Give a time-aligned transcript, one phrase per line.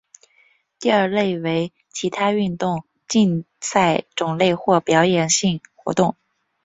[0.79, 6.15] 第二类为其他运动竞赛种类或表演性活动。